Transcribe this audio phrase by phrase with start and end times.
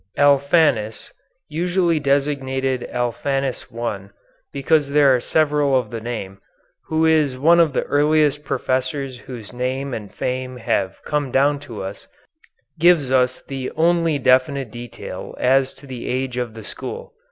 [0.17, 1.13] Alphanus,
[1.47, 4.09] usually designated Alphanus I
[4.51, 6.39] because there are several of the name,
[6.87, 11.83] who is one of the earliest professors whose name and fame have come down to
[11.83, 12.07] us,
[12.79, 17.13] gives us the only definite detail as to the age of the school.